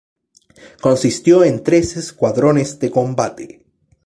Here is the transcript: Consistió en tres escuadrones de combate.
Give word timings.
Consistió 0.81 1.43
en 1.43 1.63
tres 1.63 1.95
escuadrones 1.95 2.79
de 2.79 2.89
combate. 2.89 3.61